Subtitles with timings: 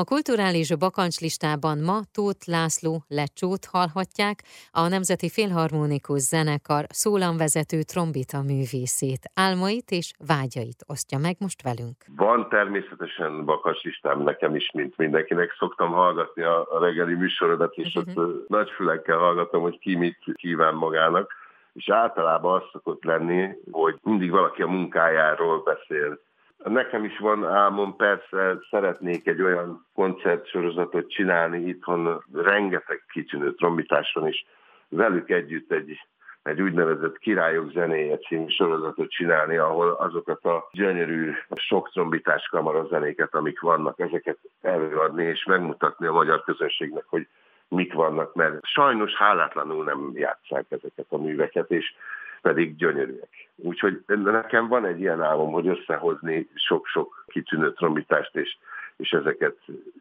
[0.00, 4.36] A kulturális bakancslistában ma Tóth László Lecsót hallhatják,
[4.70, 11.98] a Nemzeti Filharmonikus Zenekar szólamvezető trombita művészét, álmait és vágyait osztja meg most velünk.
[12.16, 15.54] Van természetesen bakancslistám nekem is, mint mindenkinek.
[15.58, 18.24] Szoktam hallgatni a reggeli műsorodat, és uh-huh.
[18.24, 21.32] ott nagy fülekkel hallgatom, hogy ki mit kíván magának
[21.72, 26.18] és általában az szokott lenni, hogy mindig valaki a munkájáról beszél.
[26.64, 34.26] Nekem is van álmom, persze szeretnék egy olyan koncertsorozatot csinálni itthon, rengeteg kicsinő trombitás van,
[34.26, 34.44] és
[34.88, 36.00] velük együtt egy,
[36.42, 43.34] egy úgynevezett Királyok zenéje című sorozatot csinálni, ahol azokat a gyönyörű, sok trombitás kamara zenéket,
[43.34, 47.28] amik vannak, ezeket előadni és megmutatni a magyar közönségnek, hogy
[47.68, 51.94] mik vannak, mert sajnos hálátlanul nem játszák ezeket a műveket, és
[52.42, 53.45] pedig gyönyörűek.
[53.56, 58.56] Úgyhogy nekem van egy ilyen álmom, hogy összehozni sok-sok kitűnő trombitást, és,
[58.96, 59.56] és ezeket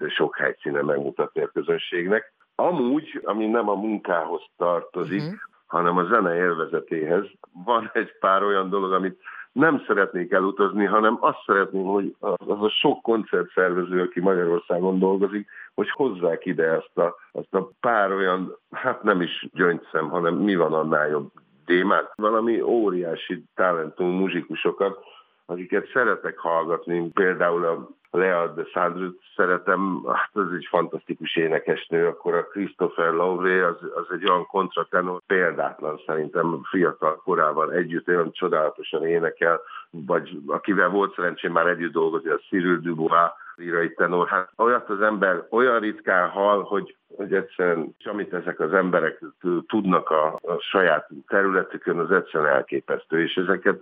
[0.08, 2.34] sok helyszínen megmutatni a közönségnek.
[2.56, 5.36] Amúgy, ami nem a munkához tartozik, uh-huh.
[5.66, 7.26] hanem a zene élvezetéhez,
[7.66, 12.70] van egy pár olyan dolog, amit nem szeretnék elutazni, hanem azt szeretném, hogy az a
[12.70, 19.04] sok koncertszervező, aki Magyarországon dolgozik, hogy hozzák ide ezt a, azt a pár olyan, hát
[19.04, 21.32] nem is gyöngyszem, hanem mi van annál jobb
[21.66, 24.98] témát, valami óriási talentum muzsikusokat,
[25.46, 32.34] akiket szeretek hallgatni, például a Lea de Sandrut szeretem, hát az egy fantasztikus énekesnő, akkor
[32.34, 39.06] a Christopher Lowry az, az egy olyan kontratenor, példátlan szerintem fiatal korával együtt olyan csodálatosan
[39.06, 44.90] énekel, vagy akivel volt szerencsém már együtt dolgozni, a Cyril Dubois, írai tenor, hát olyat
[44.90, 49.20] az ember olyan ritkán hall, hogy, hogy egyszerűen, és amit ezek az emberek
[49.68, 53.82] tudnak a, a saját területükön, az egyszerűen elképesztő, és ezeket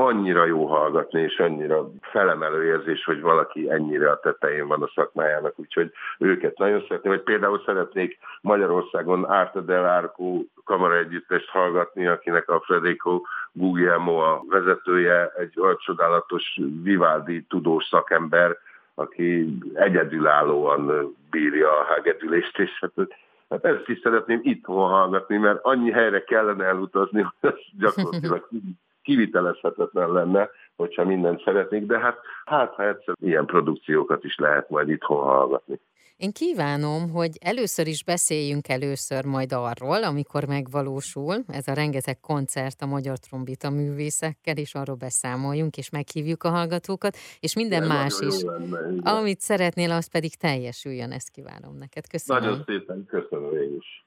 [0.00, 5.58] annyira jó hallgatni, és annyira felemelő érzés, hogy valaki ennyire a tetején van a szakmájának,
[5.58, 12.50] úgyhogy őket nagyon szeretném, vagy például szeretnék Magyarországon Arte del Arco kamara együttest hallgatni, akinek
[12.50, 13.20] a Federico
[13.52, 18.56] Guglielmo a vezetője, egy olyan csodálatos Vivaldi tudós szakember,
[18.94, 23.08] aki egyedülállóan bírja a hegedülést, és hát,
[23.48, 28.48] hát ezt is szeretném itthon hallgatni, mert annyi helyre kellene elutazni, hogy ez gyakorlatilag
[29.10, 34.88] kivitelezhetetlen lenne, hogyha mindent szeretnék, de hát, hát ha egyszer ilyen produkciókat is lehet majd
[34.88, 35.80] itthon hallgatni.
[36.16, 42.80] Én kívánom, hogy először is beszéljünk először majd arról, amikor megvalósul ez a rengeteg koncert
[42.80, 48.20] a magyar trombita művészekkel, és arról beszámoljunk, és meghívjuk a hallgatókat, és minden De más
[48.20, 48.42] is.
[48.42, 52.06] Lenne, Amit szeretnél, az pedig teljesüljön, ezt kívánom neked.
[52.08, 52.42] Köszönöm.
[52.42, 53.98] Nagyon szépen köszönöm én is.